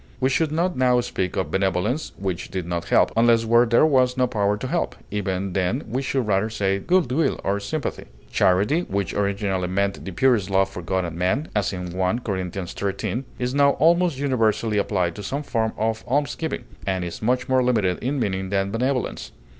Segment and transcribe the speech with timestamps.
[0.19, 4.17] We should not now speak of benevolence which did not help, unless where there was
[4.17, 8.05] no power to help; even then we should rather say good will or sympathy.
[8.31, 12.35] Charity, which originally meant the purest love for God and man (as in 1 Cor.
[12.49, 17.61] xiii), is now almost universally applied to some form of almsgiving, and is much more
[17.61, 19.31] limited in meaning than benevolence.